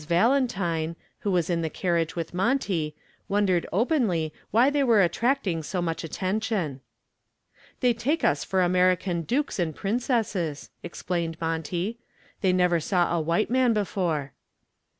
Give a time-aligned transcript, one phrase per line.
[0.07, 2.95] Valentine, who was in the carriage with Monty,
[3.27, 6.81] wondered openly why they were attracting so much attention.
[7.81, 11.99] "They take us for American dukes and princesses," explained Monty.
[12.41, 14.33] "They never saw a white man before."